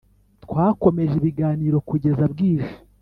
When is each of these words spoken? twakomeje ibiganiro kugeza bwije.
twakomeje 0.43 1.13
ibiganiro 1.17 1.77
kugeza 1.89 2.23
bwije. 2.31 2.71